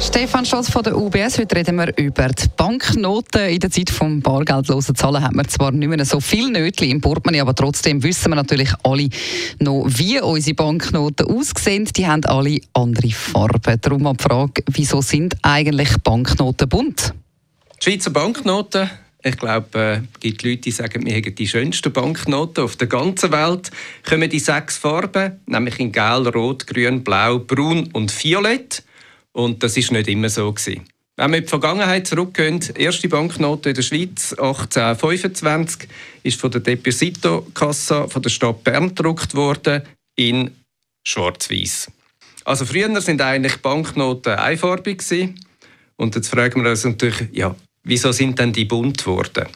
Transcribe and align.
Stefan 0.00 0.46
Scholz 0.46 0.70
von 0.70 0.82
der 0.82 0.96
UBS. 0.96 1.38
Heute 1.38 1.56
reden 1.56 1.76
wir 1.76 1.92
über 1.98 2.28
die 2.28 2.48
Banknoten. 2.56 3.50
In 3.50 3.60
der 3.60 3.70
Zeit 3.70 3.90
vom 3.90 4.22
bargeldlosen 4.22 4.94
Zahlen 4.94 5.22
hat 5.22 5.34
man 5.34 5.46
zwar 5.46 5.72
nicht 5.72 5.88
mehr 5.88 6.02
so 6.06 6.20
viel 6.20 6.50
Nötchen 6.50 6.90
im 6.90 7.02
Portemonnaie, 7.02 7.42
aber 7.42 7.54
trotzdem 7.54 8.02
wissen 8.02 8.30
wir 8.30 8.36
natürlich 8.36 8.70
alle 8.82 9.10
noch, 9.58 9.84
wie 9.88 10.18
unsere 10.18 10.54
Banknoten 10.54 11.26
aussehen. 11.26 11.84
Die 11.84 12.06
haben 12.06 12.24
alle 12.24 12.60
andere 12.72 13.10
Farben. 13.10 13.78
Darum 13.78 14.16
die 14.16 14.22
Frage, 14.22 14.64
wieso 14.70 15.02
sind 15.02 15.36
eigentlich 15.42 15.90
Banknoten 16.02 16.68
bunt? 16.68 17.12
Die 17.78 17.90
Schweizer 17.90 18.10
Banknoten 18.10 18.88
ich 19.22 19.36
glaube, 19.36 19.78
äh, 19.78 19.96
es 20.14 20.20
gibt 20.20 20.42
Leute, 20.44 20.62
die 20.62 20.70
sagen, 20.70 21.04
wir 21.04 21.14
haben 21.14 21.34
die 21.34 21.46
schönsten 21.46 21.92
Banknoten 21.92 22.64
auf 22.64 22.76
der 22.76 22.88
ganzen 22.88 23.32
Welt. 23.32 23.70
Kommen 24.08 24.30
die 24.30 24.38
sechs 24.38 24.78
Farben, 24.78 25.40
nämlich 25.44 25.78
in 25.78 25.92
Gel, 25.92 26.26
Rot, 26.28 26.66
Grün, 26.66 27.04
Blau, 27.04 27.40
Braun 27.40 27.90
und 27.92 28.10
Violett. 28.24 28.82
Und 29.32 29.62
das 29.62 29.76
ist 29.76 29.92
nicht 29.92 30.08
immer 30.08 30.28
so 30.28 30.52
gewesen. 30.52 30.84
Wenn 31.16 31.32
wir 31.32 31.38
in 31.38 31.44
die 31.44 31.50
Vergangenheit 31.50 32.06
zurückgehen, 32.06 32.60
die 32.60 32.80
erste 32.80 33.08
Banknote 33.08 33.70
in 33.70 33.74
der 33.74 33.82
Schweiz 33.82 34.32
1825 34.32 35.88
ist 36.22 36.40
von 36.40 36.50
der 36.50 36.62
Deposito-Kassa 36.62 38.06
der 38.06 38.30
Stadt 38.30 38.64
Bern 38.64 38.88
gedruckt 38.88 39.34
worden 39.34 39.82
in 40.16 40.50
Schwarz-Weiß. 41.04 41.90
Also 42.44 42.64
früher 42.64 43.00
sind 43.00 43.20
eigentlich 43.20 43.58
Banknoten 43.58 44.34
einfarbig. 44.34 45.02
Und 45.96 46.14
jetzt 46.14 46.28
fragen 46.28 46.62
wir 46.62 46.70
uns 46.70 46.84
natürlich, 46.84 47.28
ja, 47.32 47.54
wieso 47.84 48.12
sind 48.12 48.38
denn 48.38 48.52
die 48.52 48.64
bunt 48.64 48.98
geworden? 49.04 49.46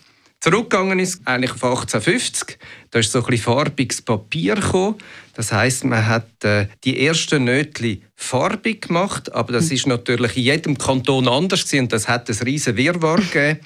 Zurückgegangen 0.45 0.99
ist 0.99 1.23
eigentlich 1.25 1.53
auf 1.53 1.65
1850. 1.65 2.59
Da 2.91 2.99
ist 2.99 3.11
so 3.11 3.21
ein 3.21 3.25
bisschen 3.25 3.45
farbiges 3.45 4.03
Papier 4.03 4.57
gekommen. 4.57 4.97
Das 5.33 5.51
heißt, 5.51 5.85
man 5.85 6.07
hat 6.07 6.45
äh, 6.45 6.67
die 6.85 7.07
ersten 7.07 7.45
Nötli 7.45 8.03
farbig 8.15 8.89
gemacht, 8.89 9.33
aber 9.33 9.55
das 9.55 9.71
ist 9.71 9.87
natürlich 9.87 10.37
in 10.37 10.43
jedem 10.43 10.77
Kanton 10.77 11.29
anders 11.29 11.65
gewesen, 11.65 11.85
und 11.85 11.95
das 11.95 12.09
hat 12.09 12.29
ein 12.29 12.37
riesen 12.45 12.77
Wirrwarr 12.77 13.23
gegeben. 13.23 13.61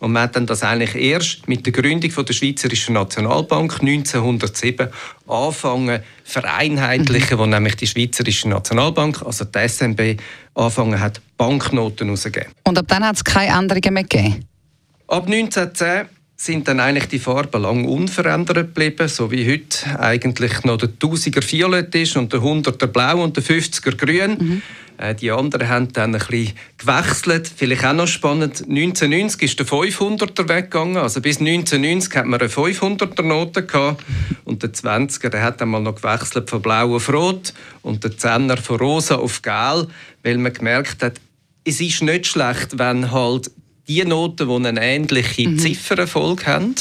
Und 0.00 0.10
man 0.10 0.24
hat 0.24 0.34
dann 0.34 0.44
das 0.44 0.64
eigentlich 0.64 0.96
erst 0.96 1.46
mit 1.46 1.66
der 1.66 1.72
Gründung 1.72 2.10
von 2.10 2.24
der 2.24 2.34
Schweizerischen 2.34 2.94
Nationalbank 2.94 3.80
1907 3.80 4.88
angefangen 5.28 6.02
vereinheitlichen, 6.24 7.38
wo 7.38 7.46
nämlich 7.46 7.76
die 7.76 7.86
Schweizerische 7.86 8.48
Nationalbank, 8.48 9.22
also 9.24 9.44
die 9.44 9.68
SNB, 9.68 10.20
angefangen 10.54 10.98
hat, 10.98 11.20
Banknoten 11.36 12.10
rauszugeben. 12.10 12.50
Und 12.64 12.76
ab 12.76 12.86
dann 12.88 13.04
hat 13.06 13.14
es 13.14 13.22
keine 13.22 13.56
Änderungen 13.56 13.94
mehr 13.94 14.02
gegeben? 14.02 14.44
Ab 15.06 15.26
1910 15.26 16.08
sind 16.36 16.66
dann 16.66 16.80
eigentlich 16.80 17.08
die 17.08 17.18
Farben 17.18 17.62
lang 17.62 17.84
unverändert 17.84 18.74
geblieben, 18.74 19.08
so 19.08 19.30
wie 19.30 19.50
heute 19.50 20.00
eigentlich 20.00 20.64
noch 20.64 20.78
der 20.78 20.90
1000er 20.90 21.52
Violett 21.52 21.94
ist 21.94 22.16
und 22.16 22.32
der 22.32 22.40
100er 22.40 22.86
Blau 22.88 23.22
und 23.22 23.36
der 23.36 23.44
50er 23.44 23.96
Grün. 23.96 24.36
Mhm. 24.38 24.62
Äh, 24.96 25.14
die 25.14 25.30
anderen 25.30 25.68
haben 25.68 25.92
dann 25.92 26.14
ein 26.14 26.20
bisschen 26.20 26.52
gewechselt. 26.78 27.50
Vielleicht 27.54 27.84
auch 27.84 27.92
noch 27.92 28.06
spannend, 28.06 28.62
1990 28.68 29.42
ist 29.42 29.58
der 29.58 29.66
500er 29.66 30.48
weggegangen. 30.48 30.96
Also 30.96 31.20
bis 31.20 31.38
1990 31.38 32.16
hat 32.16 32.26
man 32.26 32.40
eine 32.40 32.48
500er 32.48 33.22
Note 33.22 33.64
gehabt. 33.64 34.04
Und 34.44 34.62
der 34.62 34.72
20er 34.72 35.28
der 35.28 35.42
hat 35.42 35.62
einmal 35.62 35.82
noch 35.82 35.96
gewechselt 35.96 36.50
von 36.50 36.62
blau 36.62 36.96
auf 36.96 37.12
rot 37.12 37.54
und 37.82 38.04
der 38.04 38.12
10er 38.12 38.56
von 38.56 38.76
rosa 38.76 39.16
auf 39.16 39.42
gel, 39.42 39.88
weil 40.22 40.38
man 40.38 40.52
gemerkt 40.52 41.02
hat, 41.02 41.14
es 41.64 41.80
ist 41.80 42.02
nicht 42.02 42.26
schlecht, 42.26 42.78
wenn 42.78 43.10
halt 43.10 43.50
die 43.88 44.04
Noten, 44.04 44.48
die 44.48 44.68
eine 44.68 44.82
ähnliche 44.82 45.48
mhm. 45.48 45.58
Ziffernfolge 45.58 46.46
haben, 46.46 46.74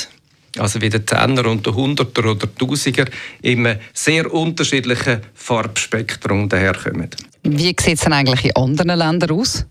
also 0.58 0.82
wie 0.82 0.90
der 0.90 1.06
Zehner 1.06 1.46
und 1.48 1.66
der 1.66 1.76
Hunderter 1.76 2.26
oder 2.26 2.54
Tausiger, 2.56 3.06
im 3.42 3.68
sehr 3.94 4.32
unterschiedlichen 4.32 5.22
Farbspektrum 5.34 6.48
daherkommen. 6.48 7.10
Wie 7.44 7.58
sieht 7.58 7.88
es 7.88 8.02
denn 8.02 8.14
eigentlich 8.14 8.46
in 8.46 8.56
anderen 8.56 8.98
Ländern 8.98 9.32
aus? 9.32 9.66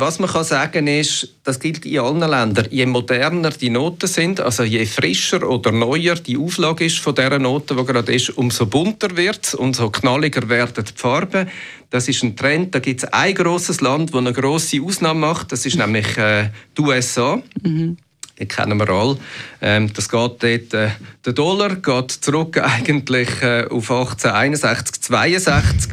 Was 0.00 0.18
man 0.18 0.30
kann 0.30 0.44
sagen 0.44 0.86
ist, 0.86 1.34
das 1.44 1.58
gilt 1.58 1.84
in 1.84 1.98
allen 1.98 2.20
Ländern. 2.20 2.66
Je 2.70 2.86
moderner 2.86 3.50
die 3.50 3.70
Noten 3.70 4.06
sind, 4.06 4.40
also 4.40 4.62
je 4.62 4.86
frischer 4.86 5.48
oder 5.48 5.72
neuer 5.72 6.14
die 6.14 6.36
Auflage 6.36 6.84
ist 6.84 6.98
von 6.98 7.14
der 7.14 7.38
Note, 7.38 7.74
die 7.74 7.84
gerade 7.84 8.14
ist, 8.14 8.30
umso 8.30 8.66
bunter 8.66 9.16
wird 9.16 9.44
es, 9.44 9.54
umso 9.54 9.90
knalliger 9.90 10.48
werden 10.48 10.84
die 10.84 10.92
Farben. 10.94 11.48
Das 11.90 12.08
ist 12.08 12.22
ein 12.22 12.36
Trend. 12.36 12.74
Da 12.74 12.78
gibt 12.78 13.02
es 13.02 13.12
ein 13.12 13.34
großes 13.34 13.80
Land, 13.80 14.10
das 14.10 14.18
eine 14.18 14.32
große 14.32 14.80
Ausnahme 14.82 15.20
macht. 15.20 15.52
Das 15.52 15.66
ist 15.66 15.76
nämlich 15.76 16.16
äh, 16.16 16.50
die 16.76 16.82
USA. 16.82 17.42
Mhm. 17.62 17.96
Die 18.38 18.46
kennen 18.46 18.78
wir 18.78 18.88
alle. 18.88 19.18
Ähm, 19.60 19.92
das 19.92 20.08
geht 20.08 20.20
dort, 20.20 20.74
äh, 20.74 20.90
der 21.24 21.32
Dollar 21.32 21.76
geht 21.76 22.10
zurück 22.10 22.56
eigentlich 22.62 23.42
äh, 23.42 23.64
auf 23.64 23.90
1861, 23.90 25.00
62 25.02 25.92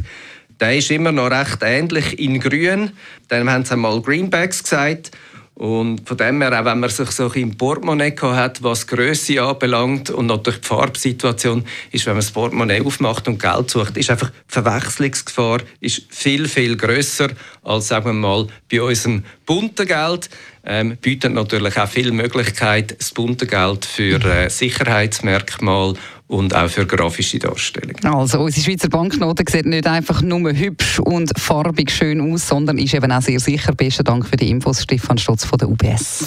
der 0.60 0.76
ist 0.76 0.90
immer 0.90 1.12
noch 1.12 1.30
recht 1.30 1.58
ähnlich 1.62 2.18
in 2.18 2.40
grün. 2.40 2.92
Dann 3.28 3.50
haben 3.50 3.64
sie 3.64 3.72
einmal 3.72 4.00
Greenbacks 4.00 4.62
gesagt. 4.62 5.10
Und 5.56 6.06
von 6.06 6.18
dem 6.18 6.42
her, 6.42 6.60
auch 6.60 6.66
wenn 6.66 6.80
man 6.80 6.90
sich 6.90 7.10
so 7.12 7.28
im 7.32 7.56
Portemonnaie 7.56 8.14
hat, 8.20 8.62
was 8.62 8.86
Größe 8.86 9.42
anbelangt 9.42 10.10
und 10.10 10.26
natürlich 10.26 10.60
die 10.60 10.68
Farbsituation, 10.68 11.64
ist, 11.92 12.04
wenn 12.04 12.12
man 12.12 12.20
das 12.20 12.30
Portemonnaie 12.30 12.82
aufmacht 12.82 13.26
und 13.26 13.40
Geld 13.40 13.70
sucht, 13.70 13.96
ist 13.96 14.10
einfach 14.10 14.28
die 14.28 14.52
Verwechslungsgefahr 14.52 15.60
ist 15.80 16.02
viel, 16.10 16.46
viel 16.46 16.76
grösser 16.76 17.28
als, 17.62 17.88
sagen 17.88 18.04
wir 18.04 18.12
mal, 18.12 18.46
bei 18.70 18.82
unserem 18.82 19.24
bunten 19.46 19.86
Geld. 19.86 20.28
Ähm, 20.66 20.96
bietet 21.00 21.32
natürlich 21.32 21.78
auch 21.78 21.88
viele 21.88 22.10
Möglichkeiten, 22.10 22.96
das 22.98 23.12
bunte 23.12 23.46
Geld 23.46 23.84
für 23.84 24.22
äh, 24.24 24.50
Sicherheitsmerkmale 24.50 25.94
und 26.26 26.54
auch 26.54 26.68
für 26.68 26.86
grafische 26.86 27.38
Darstellungen. 27.38 28.04
Also 28.04 28.40
unsere 28.40 28.64
Schweizer 28.64 28.88
Banknote 28.88 29.44
sieht 29.48 29.66
nicht 29.66 29.86
einfach 29.86 30.22
nur 30.22 30.52
hübsch 30.52 30.98
und 30.98 31.30
farbig 31.38 31.90
schön 31.90 32.20
aus, 32.20 32.48
sondern 32.48 32.78
ist 32.78 32.94
eben 32.94 33.12
auch 33.12 33.22
sehr 33.22 33.38
sicher. 33.38 33.72
Besten 33.74 34.04
Dank 34.04 34.26
für 34.26 34.36
die 34.36 34.50
Infos, 34.50 34.82
Stefan 34.82 35.18
Stutz 35.18 35.44
von 35.44 35.58
der 35.58 35.68
UBS. 35.68 36.26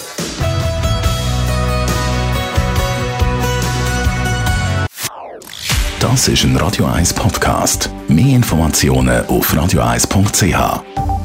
Das 5.99 6.29
ist 6.29 6.45
ein 6.45 6.55
Radio 6.55 6.85
1 6.85 7.13
Podcast. 7.13 7.89
Mehr 8.07 8.37
Informationen 8.37 9.25
auf 9.25 9.53
radio1.ch. 9.53 11.18